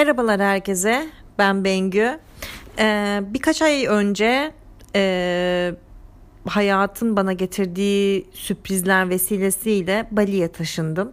[0.00, 1.08] Merhabalar herkese.
[1.38, 2.18] Ben Bengü.
[2.78, 4.52] Ee, birkaç ay önce
[4.94, 5.74] e,
[6.48, 11.12] hayatın bana getirdiği sürprizler vesilesiyle Bali'ye taşındım.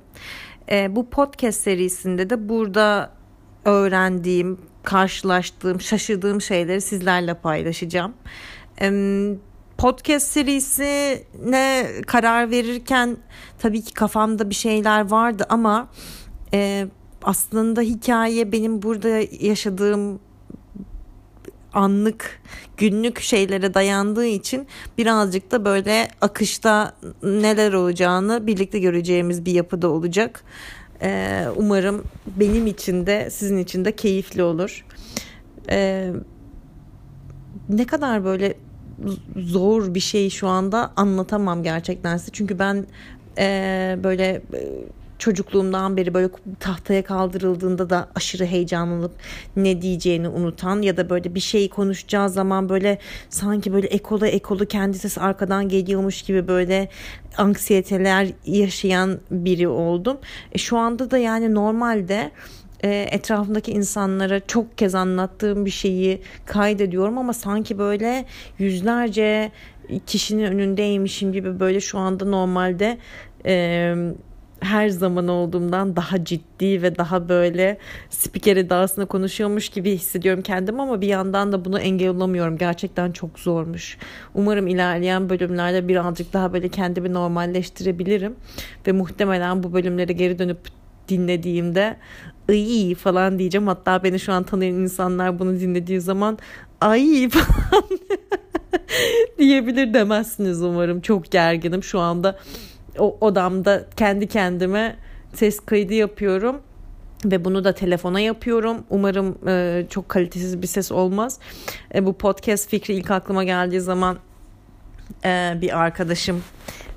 [0.72, 3.12] E, bu podcast serisinde de burada
[3.66, 8.14] öğrendiğim, karşılaştığım, şaşırdığım şeyleri sizlerle paylaşacağım.
[8.82, 8.90] E,
[9.78, 13.18] podcast serisine karar verirken
[13.60, 15.88] tabii ki kafamda bir şeyler vardı ama
[16.54, 16.88] e,
[17.28, 19.08] aslında hikaye benim burada
[19.40, 20.20] yaşadığım
[21.74, 22.42] anlık
[22.78, 30.44] günlük şeylere dayandığı için birazcık da böyle akışta neler olacağını birlikte göreceğimiz bir yapıda olacak.
[31.02, 34.86] Ee, umarım benim için de sizin için de keyifli olur.
[35.70, 36.12] Ee,
[37.70, 38.54] ne kadar böyle
[39.36, 42.32] zor bir şey şu anda anlatamam gerçekten size.
[42.32, 42.86] Çünkü ben
[43.38, 44.42] e, böyle
[45.20, 46.30] çocukluğumdan beri böyle
[46.60, 49.12] tahtaya kaldırıldığında da aşırı heyecanlanıp
[49.56, 52.98] ne diyeceğini unutan ya da böyle bir şeyi konuşacağı zaman böyle
[53.30, 56.90] sanki böyle ekolu ekolu kendi sesi arkadan geliyormuş gibi böyle
[57.38, 60.18] anksiyeteler yaşayan biri oldum.
[60.52, 62.32] E, şu anda da yani normalde
[62.84, 68.26] e, etrafımdaki insanlara çok kez anlattığım bir şeyi kaydediyorum ama sanki böyle
[68.60, 69.52] yüzlerce
[70.06, 72.98] kişinin önündeymişim gibi böyle şu anda normalde
[73.46, 73.96] e,
[74.60, 77.78] her zaman olduğumdan daha ciddi ve daha böyle
[78.10, 82.58] spiker edasında konuşuyormuş gibi hissediyorum kendim ama bir yandan da bunu engel olamıyorum.
[82.58, 83.98] Gerçekten çok zormuş.
[84.34, 88.36] Umarım ilerleyen bölümlerde birazcık daha böyle kendimi normalleştirebilirim
[88.88, 90.60] ve muhtemelen bu bölümlere geri dönüp
[91.08, 91.98] dinlediğimde
[92.50, 93.68] iyi falan diyeceğim.
[93.68, 96.38] Hatta beni şu an tanıyan insanlar bunu dinlediği zaman
[96.82, 97.84] ay falan
[99.38, 101.02] diyebilir demezsiniz umarım.
[101.02, 102.40] Çok gerginim şu anda
[103.00, 104.96] o odamda kendi kendime
[105.34, 106.62] ses kaydı yapıyorum
[107.26, 108.84] ve bunu da telefona yapıyorum.
[108.90, 111.40] Umarım e, çok kalitesiz bir ses olmaz.
[111.96, 114.18] E, bu podcast fikri ilk aklıma geldiği zaman
[115.26, 116.44] e, bir arkadaşım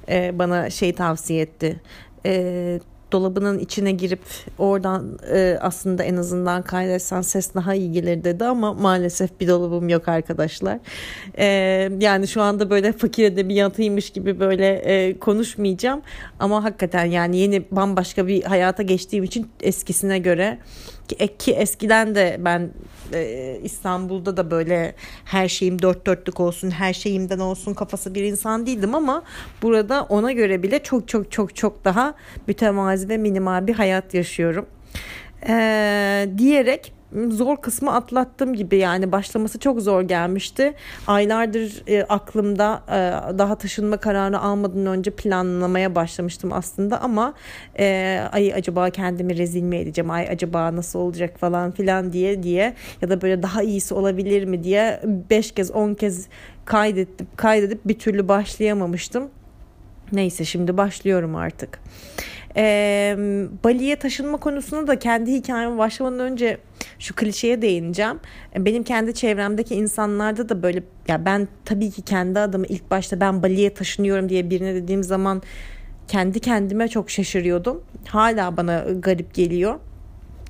[0.09, 1.81] e, bana şey tavsiye etti.
[2.27, 2.81] E,
[3.13, 4.21] dolabının içine girip
[4.59, 9.89] oradan e, aslında en azından kaydetsen ses daha iyi gelir dedi ama maalesef bir dolabım
[9.89, 10.79] yok arkadaşlar.
[11.39, 11.47] E,
[12.01, 16.03] yani şu anda böyle fakir edebiyatıymış gibi böyle e, konuşmayacağım
[16.39, 20.59] ama hakikaten yani yeni bambaşka bir hayata geçtiğim için eskisine göre
[21.11, 22.71] ki, ki eskiden de ben
[23.13, 24.95] e, İstanbul'da da böyle
[25.25, 29.23] her şeyim dört dörtlük olsun, her şeyimden olsun kafası bir insan değildim ama
[29.63, 32.15] burada ona göre bile çok çok çok çok daha
[32.47, 34.67] mütevazi ve minimal bir hayat yaşıyorum.
[35.49, 36.93] E, diyerek
[37.29, 40.75] zor kısmı atlattım gibi yani başlaması çok zor gelmişti.
[41.07, 47.35] Aylardır e, aklımda e, daha taşınma kararı almadan önce planlamaya başlamıştım aslında ama
[47.79, 52.75] e, ay acaba kendimi rezil mi edeceğim ay acaba nasıl olacak falan filan diye diye
[53.03, 55.01] ya da böyle daha iyisi olabilir mi diye
[55.31, 56.29] 5 kez 10 kez
[56.65, 59.31] kaydedip kaydedip bir türlü başlayamamıştım.
[60.13, 61.81] Neyse şimdi başlıyorum artık.
[62.57, 63.17] E,
[63.65, 66.59] Bali'ye taşınma konusunda da kendi hikayeme başlamadan önce
[66.99, 68.21] şu klişeye değineceğim.
[68.57, 73.43] Benim kendi çevremdeki insanlarda da böyle ya ben tabii ki kendi adımı ilk başta ben
[73.43, 75.43] Bali'ye taşınıyorum diye birine dediğim zaman
[76.09, 77.83] kendi kendime çok şaşırıyordum.
[78.07, 79.75] Hala bana garip geliyor.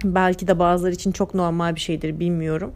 [0.04, 2.72] Belki de bazıları için çok normal bir şeydir bilmiyorum.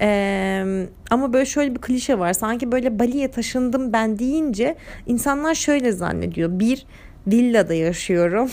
[0.00, 2.32] Ee, ama böyle şöyle bir klişe var.
[2.32, 4.76] Sanki böyle Bali'ye taşındım ben deyince
[5.06, 6.50] insanlar şöyle zannediyor.
[6.52, 6.86] Bir,
[7.26, 8.50] villada yaşıyorum.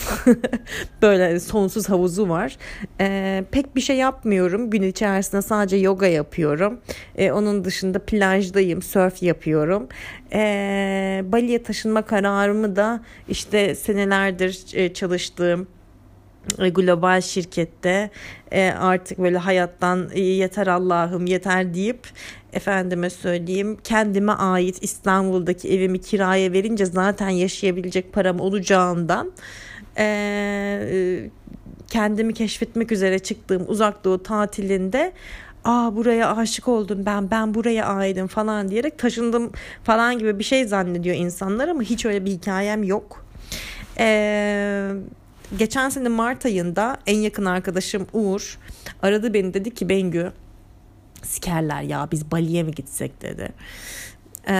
[1.01, 2.57] Böyle sonsuz havuzu var.
[3.01, 4.69] Ee, pek bir şey yapmıyorum.
[4.69, 6.79] Gün içerisinde sadece yoga yapıyorum.
[7.15, 9.87] Ee, onun dışında plajdayım, surf yapıyorum.
[10.33, 15.67] Ee, Bali'ye taşınma kararımı da işte senelerdir e, çalıştığım
[16.59, 18.09] e, global şirkette
[18.51, 22.07] e, artık böyle hayattan yeter Allah'ım yeter deyip
[22.57, 29.31] efendime söyleyeyim kendime ait İstanbul'daki evimi kiraya verince zaten yaşayabilecek param olacağından
[29.97, 31.29] e,
[31.89, 35.13] kendimi keşfetmek üzere çıktığım uzak doğu tatilinde
[35.63, 39.51] aa buraya aşık oldum ben ben buraya aidim falan diyerek taşındım
[39.83, 43.25] falan gibi bir şey zannediyor insanlar ama hiç öyle bir hikayem yok.
[43.99, 44.91] Eee
[45.57, 48.59] geçen sene Mart ayında en yakın arkadaşım Uğur
[49.01, 50.31] aradı beni dedi ki Bengü
[51.27, 53.53] sikerler ya biz Bali'ye mi gitsek dedi.
[54.47, 54.53] Ee,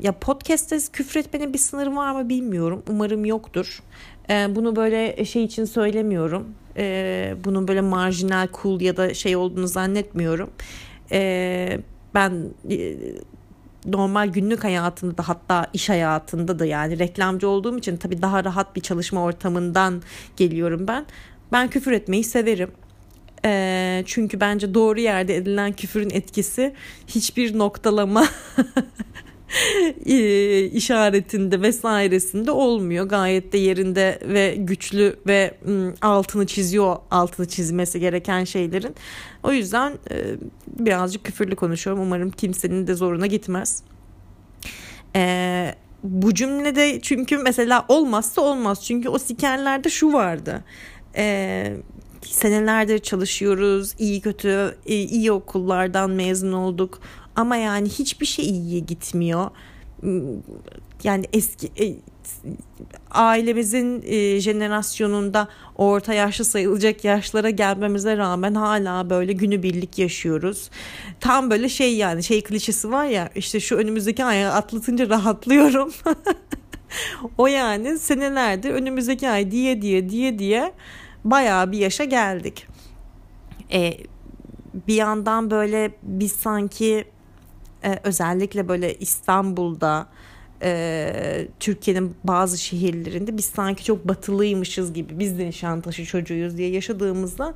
[0.00, 2.82] ya podcast'te küfür etmenin bir sınırı var mı bilmiyorum.
[2.88, 3.82] Umarım yoktur.
[4.30, 6.54] Ee, bunu böyle şey için söylemiyorum.
[6.76, 10.50] Ee, bunun böyle marjinal cool ya da şey olduğunu zannetmiyorum.
[11.12, 11.78] Ee,
[12.14, 12.96] ben e,
[13.86, 18.76] normal günlük hayatında da hatta iş hayatında da yani reklamcı olduğum için tabii daha rahat
[18.76, 20.02] bir çalışma ortamından
[20.36, 21.06] geliyorum ben.
[21.52, 22.70] Ben küfür etmeyi severim.
[23.98, 26.74] E, çünkü bence doğru yerde edilen küfürün etkisi
[27.06, 28.26] hiçbir noktalama
[30.72, 33.08] işaretinde vesairesinde olmuyor.
[33.08, 35.54] Gayet de yerinde ve güçlü ve
[36.02, 38.94] altını çiziyor altını çizmesi gereken şeylerin.
[39.42, 39.92] O yüzden
[40.66, 42.02] birazcık küfürlü konuşuyorum.
[42.02, 43.82] Umarım kimsenin de zoruna gitmez.
[45.16, 45.74] Ee,
[46.04, 48.84] bu cümlede çünkü mesela olmazsa olmaz.
[48.84, 50.64] Çünkü o sikerlerde şu vardı.
[51.16, 51.76] Ee,
[52.26, 53.94] senelerdir çalışıyoruz.
[53.98, 57.00] iyi kötü iyi okullardan mezun olduk.
[57.36, 59.50] Ama yani hiçbir şey iyiye gitmiyor.
[61.04, 61.96] Yani eski e,
[63.10, 70.70] ailemizin e, jenerasyonunda orta yaşlı sayılacak yaşlara gelmemize rağmen hala böyle günübirlik yaşıyoruz.
[71.20, 75.92] Tam böyle şey yani şey klişesi var ya işte şu önümüzdeki aya atlatınca rahatlıyorum.
[77.38, 80.72] o yani senelerdir önümüzdeki ay diye diye diye diye
[81.24, 82.66] bayağı bir yaşa geldik.
[83.72, 83.98] E,
[84.88, 87.04] bir yandan böyle biz sanki
[87.84, 90.06] e, özellikle böyle İstanbul'da
[90.62, 97.54] e, Türkiye'nin bazı şehirlerinde biz sanki çok batılıymışız gibi biz de Nişantaşı çocuğuyuz diye yaşadığımızdan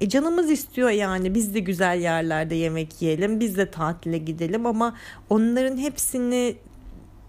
[0.00, 4.96] e, canımız istiyor yani biz de güzel yerlerde yemek yiyelim biz de tatile gidelim ama
[5.30, 6.56] onların hepsini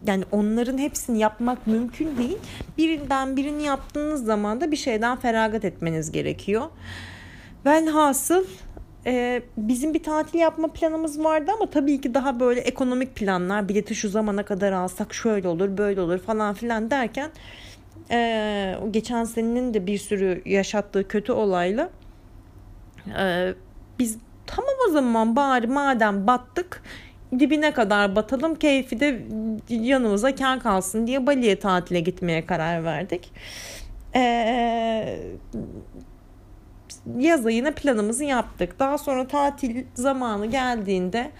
[0.07, 2.37] yani onların hepsini yapmak mümkün değil.
[2.77, 6.65] Birinden birini yaptığınız zaman da bir şeyden feragat etmeniz gerekiyor.
[7.65, 8.45] Ben hasıl
[9.05, 13.95] e, bizim bir tatil yapma planımız vardı ama tabii ki daha böyle ekonomik planlar bileti
[13.95, 17.29] şu zamana kadar alsak şöyle olur böyle olur falan filan derken
[18.11, 21.89] e, geçen senenin de bir sürü yaşattığı kötü olayla
[23.19, 23.53] e,
[23.99, 24.17] biz
[24.47, 26.83] tamam o zaman bari madem battık
[27.39, 29.21] dibine kadar batalım keyfi de
[29.69, 33.31] yanımıza kar kalsın diye Bali'ye tatile gitmeye karar verdik.
[34.15, 35.19] Ee,
[37.17, 38.79] yaz ayına planımızı yaptık.
[38.79, 41.31] Daha sonra tatil zamanı geldiğinde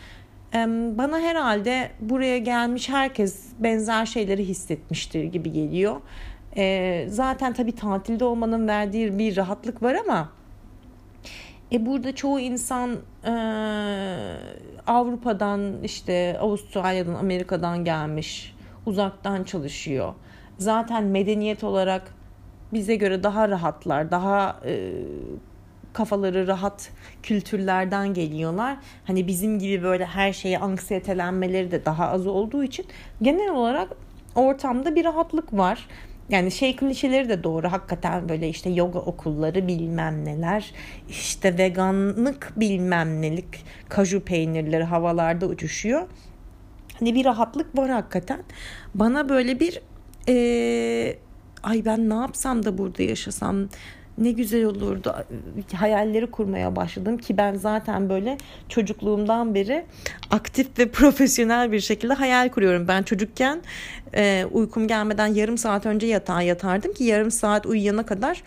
[0.97, 6.01] bana herhalde buraya gelmiş herkes benzer şeyleri hissetmiştir gibi geliyor.
[7.07, 10.29] Zaten tabii tatilde olmanın verdiği bir rahatlık var ama
[11.71, 13.31] e burada çoğu insan e,
[14.87, 20.13] Avrupa'dan işte Avustralya'dan Amerika'dan gelmiş uzaktan çalışıyor.
[20.57, 22.13] Zaten medeniyet olarak
[22.73, 24.91] bize göre daha rahatlar, daha e,
[25.93, 26.91] kafaları rahat
[27.23, 28.77] kültürlerden geliyorlar.
[29.05, 32.85] Hani bizim gibi böyle her şeye anksiyetelenmeleri de daha az olduğu için
[33.21, 33.89] genel olarak
[34.35, 35.87] ortamda bir rahatlık var.
[36.31, 40.73] Yani şey klişeleri de doğru hakikaten böyle işte yoga okulları bilmem neler
[41.09, 46.07] işte veganlık bilmem nelik kaju peynirleri havalarda uçuşuyor.
[46.99, 48.43] Hani bir rahatlık var hakikaten.
[48.95, 49.81] Bana böyle bir
[50.27, 51.17] ee,
[51.63, 53.69] ay ben ne yapsam da burada yaşasam
[54.17, 55.15] ne güzel olurdu
[55.75, 58.37] hayalleri kurmaya başladım ki ben zaten böyle
[58.69, 59.85] çocukluğumdan beri
[60.31, 62.87] aktif ve profesyonel bir şekilde hayal kuruyorum.
[62.87, 63.61] Ben çocukken
[64.15, 68.43] e, uykum gelmeden yarım saat önce yatağa yatardım ki yarım saat uyuyana kadar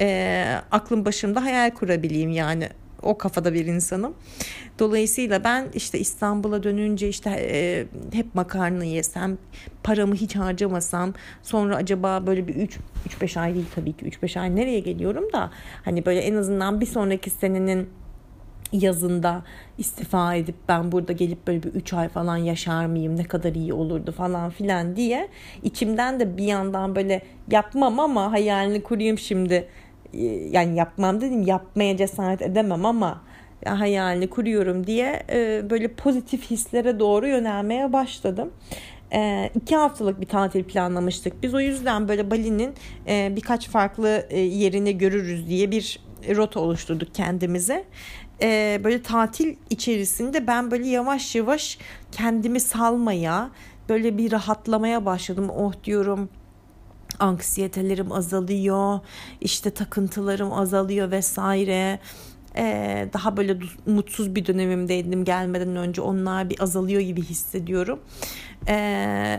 [0.00, 2.68] e, aklım başımda hayal kurabileyim yani
[3.04, 4.14] o kafada bir insanım.
[4.78, 9.38] Dolayısıyla ben işte İstanbul'a dönünce işte e, hep makarna yesem,
[9.82, 12.78] paramı hiç harcamasam, sonra acaba böyle bir 3
[13.20, 15.50] 3-5 ay değil tabii ki 3-5 ay nereye geliyorum da
[15.84, 17.88] hani böyle en azından bir sonraki senenin
[18.72, 19.42] yazında
[19.78, 23.72] istifa edip ben burada gelip böyle bir 3 ay falan yaşar mıyım ne kadar iyi
[23.72, 25.28] olurdu falan filan diye
[25.62, 29.68] içimden de bir yandan böyle yapmam ama hayalini kurayım şimdi
[30.50, 33.22] yani yapmam dedim yapmaya cesaret edemem ama
[33.66, 38.52] hayalini kuruyorum diye e, böyle pozitif hislere doğru yönelmeye başladım.
[39.12, 41.42] E, iki haftalık bir tatil planlamıştık.
[41.42, 42.74] Biz o yüzden böyle Bali'nin
[43.08, 46.00] e, birkaç farklı e, yerini görürüz diye bir
[46.36, 47.84] rota oluşturduk kendimize.
[48.42, 51.78] E, böyle tatil içerisinde ben böyle yavaş yavaş
[52.12, 53.50] kendimi salmaya,
[53.88, 55.50] böyle bir rahatlamaya başladım.
[55.50, 56.28] Oh diyorum
[57.18, 59.00] anksiyetelerim azalıyor,
[59.40, 61.98] işte takıntılarım azalıyor vesaire.
[62.56, 68.00] Ee, daha böyle mutsuz bir dönemimdeydim gelmeden önce onlar bir azalıyor gibi hissediyorum.
[68.68, 69.38] Ee,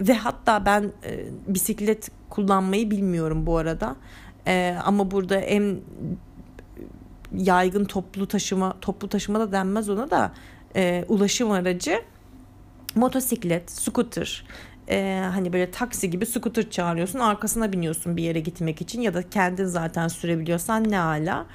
[0.00, 3.96] ve hatta ben e, bisiklet kullanmayı bilmiyorum bu arada.
[4.46, 5.80] Ee, ama burada en
[7.32, 10.32] yaygın toplu taşıma toplu taşıma da denmez ona da
[10.76, 12.02] e, ulaşım aracı
[12.94, 14.44] motosiklet, scooter
[14.88, 19.30] e, hani böyle taksi gibi scooter çağırıyorsun arkasına biniyorsun bir yere gitmek için ya da
[19.30, 21.46] kendin zaten sürebiliyorsan ne ala.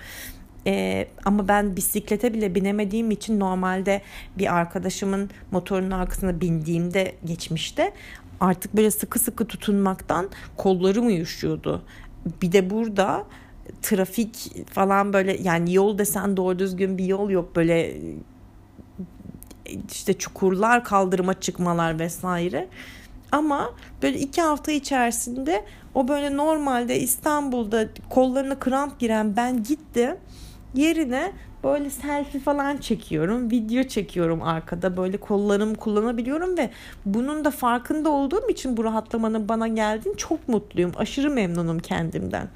[0.67, 4.01] Ee, ama ben bisiklete bile binemediğim için normalde
[4.37, 7.93] bir arkadaşımın motorunun arkasına bindiğimde geçmişte
[8.39, 11.83] artık böyle sıkı sıkı tutunmaktan kollarım uyuşuyordu.
[12.41, 13.25] Bir de burada
[13.81, 17.97] trafik falan böyle yani yol desen doğru düzgün bir yol yok böyle
[19.91, 22.67] işte çukurlar kaldırıma çıkmalar vesaire
[23.31, 30.17] ama böyle iki hafta içerisinde o böyle normalde İstanbul'da kollarına kramp giren ben gitti
[30.75, 31.31] yerine
[31.63, 36.69] böyle selfie falan çekiyorum video çekiyorum arkada böyle kollarımı kullanabiliyorum ve
[37.05, 42.47] bunun da farkında olduğum için bu rahatlamanın bana geldiğini çok mutluyum aşırı memnunum kendimden.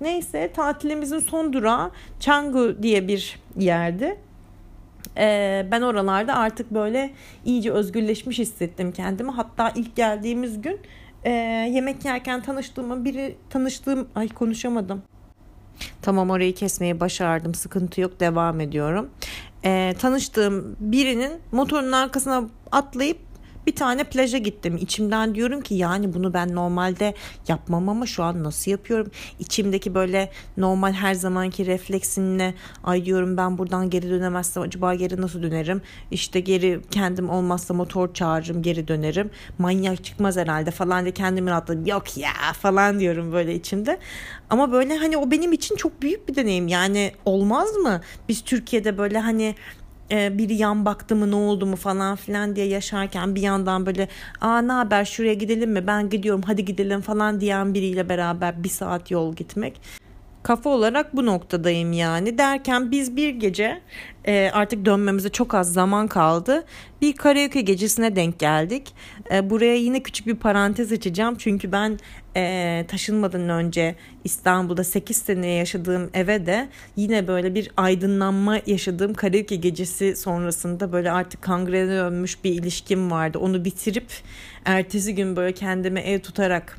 [0.00, 4.18] Neyse tatilimizin son durağı Canggu diye bir yerdi.
[5.18, 7.10] Ee, ben oralarda artık böyle
[7.44, 9.30] iyice özgürleşmiş hissettim kendimi.
[9.30, 10.80] Hatta ilk geldiğimiz gün
[11.24, 11.30] e,
[11.72, 15.02] yemek yerken tanıştığım biri tanıştığım ay konuşamadım.
[16.02, 17.54] Tamam orayı kesmeyi başardım.
[17.54, 18.20] Sıkıntı yok.
[18.20, 19.10] Devam ediyorum.
[19.64, 23.18] Ee, tanıştığım birinin motorun arkasına atlayıp
[23.66, 24.76] bir tane plaja gittim.
[24.76, 27.14] İçimden diyorum ki yani bunu ben normalde
[27.48, 29.10] yapmam ama şu an nasıl yapıyorum?
[29.38, 32.54] İçimdeki böyle normal her zamanki refleksinle
[32.84, 35.82] ay diyorum ben buradan geri dönemezsem acaba geri nasıl dönerim?
[36.10, 39.30] İşte geri kendim olmazsa motor çağırırım geri dönerim.
[39.58, 41.86] Manyak çıkmaz herhalde falan diye kendimi rahatladım.
[41.86, 43.98] Yok ya falan diyorum böyle içimde.
[44.50, 46.68] Ama böyle hani o benim için çok büyük bir deneyim.
[46.68, 48.00] Yani olmaz mı?
[48.28, 49.54] Biz Türkiye'de böyle hani
[50.12, 54.08] e, biri yan baktı mı ne oldu mu falan filan diye yaşarken bir yandan böyle
[54.40, 55.86] aa ne haber şuraya gidelim mi?
[55.86, 60.01] Ben gidiyorum hadi gidelim falan diyen biriyle beraber bir saat yol gitmek
[60.42, 62.38] kafa olarak bu noktadayım yani.
[62.38, 63.80] Derken biz bir gece
[64.24, 66.64] e, artık dönmemize çok az zaman kaldı.
[67.02, 68.94] Bir karaoke gecesine denk geldik.
[69.32, 71.34] E, buraya yine küçük bir parantez açacağım.
[71.38, 71.98] Çünkü ben
[72.36, 73.94] e, taşınmadan önce
[74.24, 81.10] İstanbul'da 8 sene yaşadığım eve de yine böyle bir aydınlanma yaşadığım karaoke gecesi sonrasında böyle
[81.10, 83.38] artık kangrene dönmüş bir ilişkim vardı.
[83.38, 84.06] Onu bitirip
[84.64, 86.78] ertesi gün böyle kendime ev tutarak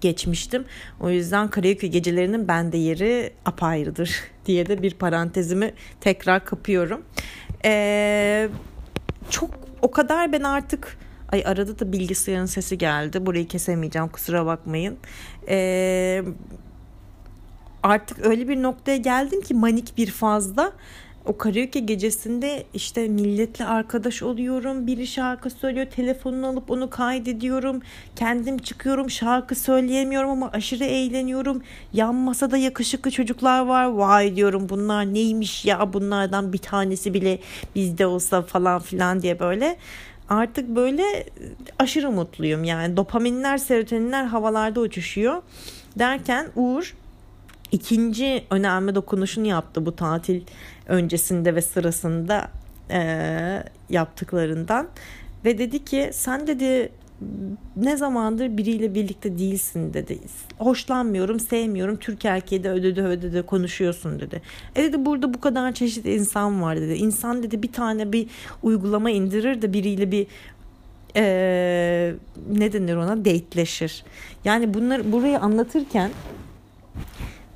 [0.00, 0.64] geçmiştim.
[1.00, 4.10] O yüzden karaoke gecelerinin bende yeri apayrıdır
[4.46, 7.02] diye de bir parantezimi tekrar kapıyorum.
[7.64, 8.48] Ee,
[9.30, 9.50] çok
[9.82, 10.98] o kadar ben artık
[11.32, 13.26] ay arada da bilgisayarın sesi geldi.
[13.26, 14.96] Burayı kesemeyeceğim kusura bakmayın.
[15.48, 16.22] Ee,
[17.82, 20.72] artık öyle bir noktaya geldim ki manik bir fazla
[21.24, 24.86] o karaoke gecesinde işte milletle arkadaş oluyorum.
[24.86, 25.86] Biri şarkı söylüyor.
[25.86, 27.82] Telefonunu alıp onu kaydediyorum.
[28.16, 29.10] Kendim çıkıyorum.
[29.10, 31.62] Şarkı söyleyemiyorum ama aşırı eğleniyorum.
[31.92, 33.84] Yan masada yakışıklı çocuklar var.
[33.84, 37.38] Vay diyorum bunlar neymiş ya bunlardan bir tanesi bile
[37.74, 39.76] bizde olsa falan filan diye böyle
[40.28, 41.26] artık böyle
[41.78, 42.64] aşırı mutluyum.
[42.64, 45.42] Yani dopaminler, serotoninler havalarda uçuşuyor.
[45.98, 46.94] Derken Uğur
[47.72, 50.42] ikinci önemli dokunuşunu yaptı bu tatil
[50.86, 52.50] öncesinde ve sırasında
[52.90, 53.00] e,
[53.90, 54.88] yaptıklarından
[55.44, 56.92] ve dedi ki sen dedi
[57.76, 60.18] ne zamandır biriyle birlikte değilsin dedi.
[60.58, 61.96] Hoşlanmıyorum, sevmiyorum.
[61.96, 64.42] Türk erkeği de ödedi ödedi konuşuyorsun dedi.
[64.76, 66.94] E dedi burada bu kadar çeşit insan var dedi.
[66.94, 68.26] İnsan dedi bir tane bir
[68.62, 70.26] uygulama indirir de biriyle bir
[71.16, 72.14] ee,
[72.52, 74.04] ne denir ona dateleşir.
[74.44, 76.10] Yani bunları burayı anlatırken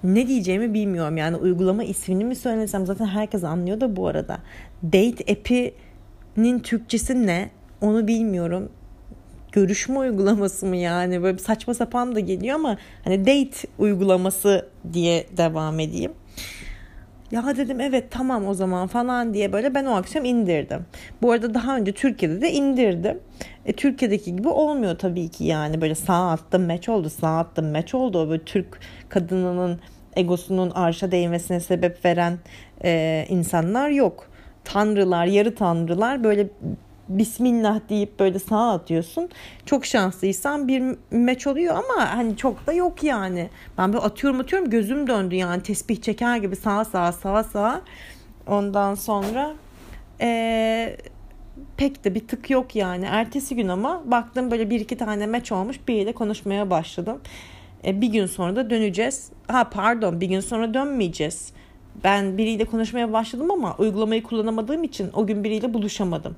[0.05, 1.17] ne diyeceğimi bilmiyorum.
[1.17, 4.39] Yani uygulama ismini mi söylesem zaten herkes anlıyor da bu arada.
[4.83, 7.51] Date app'inin Türkçesi ne?
[7.81, 8.69] Onu bilmiyorum.
[9.53, 11.23] Görüşme uygulaması mı yani?
[11.23, 16.13] Böyle saçma sapan da geliyor ama hani date uygulaması diye devam edeyim.
[17.33, 20.87] Ya dedim evet tamam o zaman falan diye böyle ben o akşam indirdim.
[21.23, 23.21] Bu arada daha önce Türkiye'de de indirdim.
[23.67, 27.95] E, Türkiye'deki gibi olmuyor tabii ki yani böyle sağ attım meç oldu sağ attım meç
[27.95, 28.19] oldu.
[28.19, 29.81] O böyle Türk kadınının
[30.17, 32.39] egosunun arşa değmesine sebep veren
[32.85, 34.27] e, insanlar yok.
[34.65, 36.49] Tanrılar, yarı tanrılar böyle
[37.09, 39.29] Bismillah deyip böyle sağa atıyorsun.
[39.67, 43.51] Çok şanslıysan bir meç oluyor ama hani çok da yok yani.
[43.79, 47.83] Ben böyle atıyorum atıyorum gözüm döndü yani tesbih çeker gibi sağa sağa sağa sağa.
[48.47, 49.55] Ondan sonra
[50.21, 50.97] ee,
[51.77, 53.05] pek de bir tık yok yani.
[53.05, 57.21] Ertesi gün ama baktım böyle bir iki tane meç olmuş biriyle konuşmaya başladım.
[57.87, 59.31] E, bir gün sonra da döneceğiz.
[59.49, 61.53] Ha pardon bir gün sonra dönmeyeceğiz.
[62.05, 66.37] Ben biriyle konuşmaya başladım ama uygulamayı kullanamadığım için o gün biriyle buluşamadım.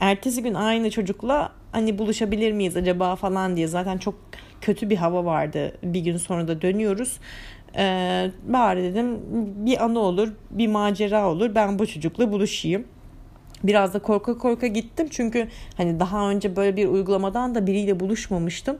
[0.00, 4.14] Ertesi gün aynı çocukla hani buluşabilir miyiz acaba falan diye zaten çok
[4.60, 5.72] kötü bir hava vardı.
[5.82, 7.18] Bir gün sonra da dönüyoruz.
[7.76, 9.20] Ee, bari dedim
[9.66, 11.54] bir anı olur, bir macera olur.
[11.54, 12.84] Ben bu çocukla buluşayım.
[13.64, 18.78] Biraz da korka korka gittim çünkü hani daha önce böyle bir uygulamadan da biriyle buluşmamıştım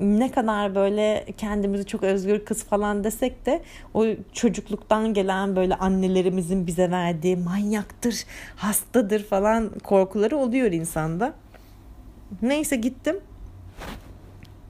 [0.00, 3.62] ne kadar böyle kendimizi çok özgür kız falan desek de
[3.94, 8.24] o çocukluktan gelen böyle annelerimizin bize verdiği manyaktır,
[8.56, 11.34] hastadır falan korkuları oluyor insanda.
[12.42, 13.20] Neyse gittim.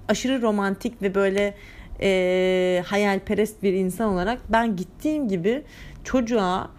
[0.09, 1.55] Aşırı romantik ve böyle
[2.01, 5.63] e, hayalperest bir insan olarak ben gittiğim gibi
[6.05, 6.71] çocuğa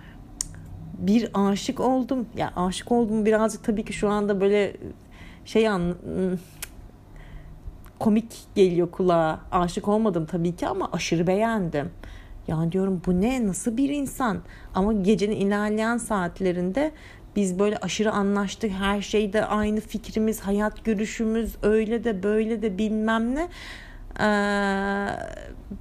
[0.98, 2.20] bir aşık oldum.
[2.20, 2.26] Ya
[2.58, 4.74] yani aşık oldum birazcık tabii ki şu anda böyle
[5.46, 5.96] şey an
[8.02, 9.40] komik geliyor kulağa.
[9.52, 11.90] Aşık olmadım tabii ki ama aşırı beğendim.
[12.48, 13.48] Yani diyorum bu ne?
[13.48, 14.42] Nasıl bir insan?
[14.76, 16.92] Ama gecenin ilerleyen saatlerinde
[17.36, 18.72] biz böyle aşırı anlaştık.
[18.72, 23.48] Her şeyde aynı fikrimiz hayat görüşümüz öyle de böyle de bilmem ne.
[24.20, 25.08] Ee,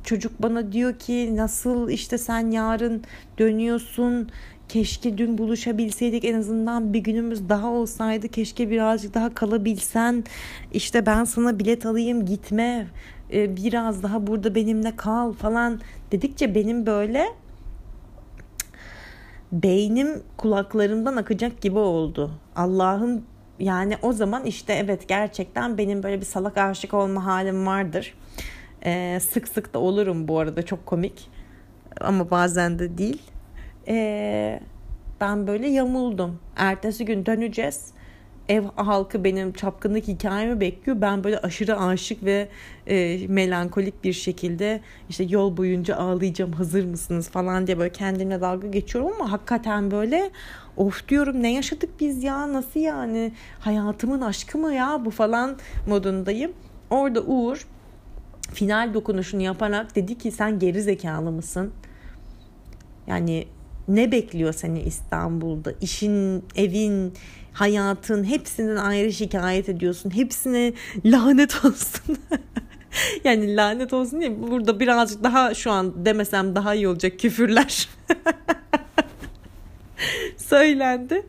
[0.04, 3.04] çocuk bana diyor ki nasıl işte sen yarın
[3.38, 4.30] dönüyorsun
[4.70, 10.24] keşke dün buluşabilseydik en azından bir günümüz daha olsaydı keşke birazcık daha kalabilsen
[10.72, 12.86] işte ben sana bilet alayım gitme
[13.32, 15.80] e, biraz daha burada benimle kal falan
[16.12, 17.26] dedikçe benim böyle
[19.52, 22.30] beynim kulaklarımdan akacak gibi oldu.
[22.56, 23.24] Allah'ın
[23.58, 28.14] yani o zaman işte evet gerçekten benim böyle bir salak aşık olma halim vardır.
[28.84, 31.28] Ee, sık sık da olurum bu arada çok komik
[32.00, 33.22] ama bazen de değil.
[33.88, 34.60] Ee,
[35.20, 36.38] ben böyle yamuldum.
[36.56, 37.92] Ertesi gün döneceğiz
[38.50, 41.00] ev halkı benim çapkınlık hikayemi bekliyor.
[41.00, 42.48] Ben böyle aşırı aşık ve
[42.86, 48.68] e, melankolik bir şekilde işte yol boyunca ağlayacağım hazır mısınız falan diye böyle kendimle dalga
[48.68, 50.30] geçiyorum ama hakikaten böyle
[50.76, 55.56] of diyorum ne yaşadık biz ya nasıl yani hayatımın aşkı mı ya bu falan
[55.88, 56.52] modundayım.
[56.90, 57.66] Orada Uğur
[58.52, 61.72] final dokunuşunu yaparak dedi ki sen geri zekalı mısın?
[63.06, 63.46] Yani
[63.90, 65.72] ne bekliyor seni İstanbul'da?
[65.80, 67.12] İşin, evin,
[67.52, 70.14] hayatın hepsinden ayrı şikayet ediyorsun.
[70.14, 70.72] Hepsine
[71.04, 72.18] lanet olsun.
[73.24, 77.88] yani lanet olsun diye burada birazcık daha şu an demesem daha iyi olacak küfürler.
[80.36, 81.26] Söylendi.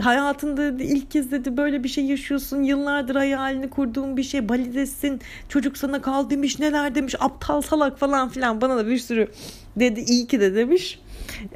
[0.00, 2.62] Hayatında ilk kez dedi böyle bir şey yaşıyorsun.
[2.62, 4.48] Yıllardır hayalini kurduğun bir şey.
[4.48, 5.20] Balidesin.
[5.48, 6.58] Çocuk sana kal demiş.
[6.58, 7.14] Neler demiş.
[7.20, 8.60] Aptal salak falan filan.
[8.60, 9.28] Bana da bir sürü
[9.76, 10.00] dedi.
[10.00, 10.98] iyi ki de demiş.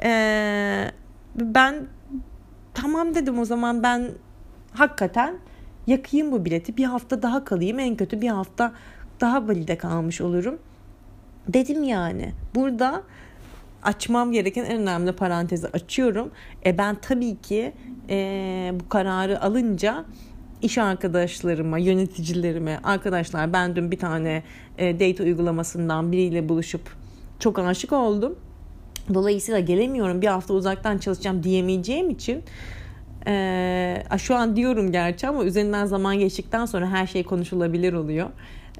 [0.03, 0.91] Ee,
[1.35, 1.87] ben
[2.73, 4.11] tamam dedim o zaman ben
[4.73, 5.35] hakikaten
[5.87, 6.77] yakayım bu bileti.
[6.77, 7.79] Bir hafta daha kalayım.
[7.79, 8.73] En kötü bir hafta
[9.21, 10.59] daha Bali'de kalmış olurum.
[11.47, 13.03] Dedim yani burada
[13.83, 16.31] açmam gereken en önemli parantezi açıyorum.
[16.65, 17.73] E ben tabii ki
[18.09, 20.05] e, bu kararı alınca
[20.61, 24.43] iş arkadaşlarıma, yöneticilerime, arkadaşlar ben dün bir tane
[24.77, 26.81] e, date uygulamasından biriyle buluşup
[27.39, 28.35] çok aşık oldum.
[29.13, 32.43] Dolayısıyla gelemiyorum bir hafta uzaktan çalışacağım diyemeyeceğim için
[33.27, 38.29] ee, şu an diyorum gerçi ama üzerinden zaman geçtikten sonra her şey konuşulabilir oluyor.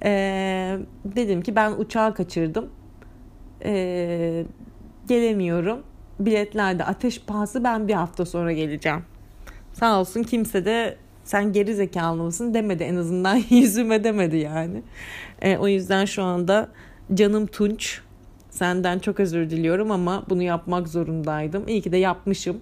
[0.04, 2.70] Ee, dedim ki ben uçağı kaçırdım.
[3.63, 4.46] Ee,
[5.08, 5.84] gelemiyorum.
[6.20, 9.04] Biletlerde ateş pahası ben bir hafta sonra geleceğim.
[9.74, 14.82] Sağ olsun kimse de sen geri zekalı mısın demedi en azından yüzüme demedi yani.
[15.42, 16.70] Ee, o yüzden şu anda
[17.13, 18.02] canım Tunç
[18.58, 21.67] Senden çok özür diliyorum ama bunu yapmak zorundaydım.
[21.67, 22.62] İyi ki de yapmışım.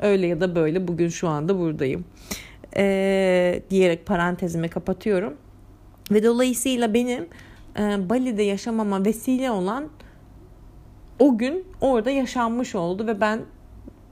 [0.00, 2.04] Öyle ya da böyle bugün şu anda buradayım.
[2.76, 5.34] Ee, diyerek parantezimi kapatıyorum.
[6.10, 7.26] Ve dolayısıyla benim
[7.78, 9.88] e, Bali'de yaşamama vesile olan
[11.18, 13.40] o gün orada yaşanmış oldu ve ben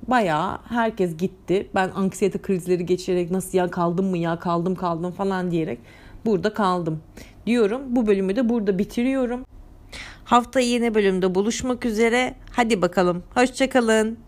[0.09, 1.69] bayağı herkes gitti.
[1.75, 5.79] Ben anksiyete krizleri geçirerek nasıl ya kaldım mı ya kaldım kaldım falan diyerek
[6.27, 7.03] burada kaldım
[7.47, 7.83] diyorum.
[7.89, 9.45] Bu bölümü de burada bitiriyorum.
[10.25, 12.35] Hafta yeni bölümde buluşmak üzere.
[12.53, 13.25] Hadi bakalım.
[13.35, 14.19] Hoşçakalın.